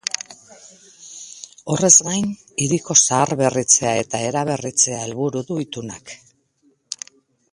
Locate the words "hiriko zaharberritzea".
2.65-3.93